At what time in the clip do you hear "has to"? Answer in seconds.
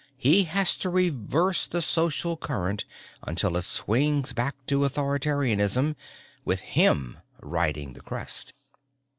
0.45-0.89